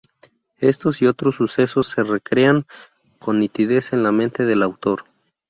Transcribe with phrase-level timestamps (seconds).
[0.57, 2.65] Estos y otros sucesos se recrean
[3.19, 5.05] con nitidez en la mente del autor.